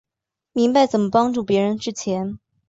[0.53, 2.39] 明白怎么帮助別人之前